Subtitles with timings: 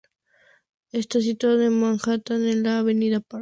[0.91, 3.25] Está situado en Manhattan, en la Avenida Park.